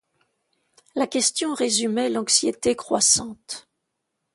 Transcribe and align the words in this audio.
La 0.95 1.05
question 1.05 1.53
résumait 1.53 2.09
l'anxiété 2.09 2.75
croissante. 2.75 3.69